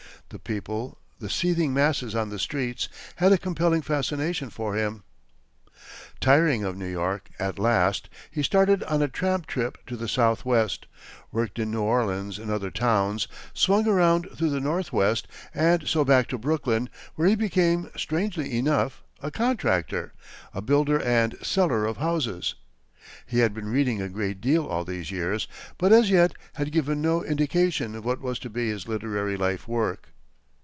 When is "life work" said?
29.35-30.07